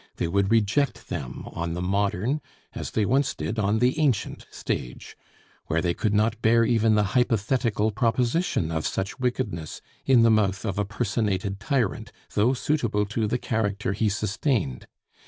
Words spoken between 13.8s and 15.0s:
he sustained.